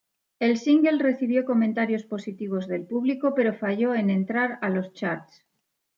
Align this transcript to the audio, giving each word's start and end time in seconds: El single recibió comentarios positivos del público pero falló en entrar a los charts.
El 0.39 0.57
single 0.57 0.97
recibió 0.97 1.45
comentarios 1.45 2.05
positivos 2.05 2.67
del 2.67 2.87
público 2.87 3.35
pero 3.35 3.53
falló 3.53 3.93
en 3.93 4.09
entrar 4.09 4.57
a 4.63 4.69
los 4.71 4.93
charts. 4.93 5.45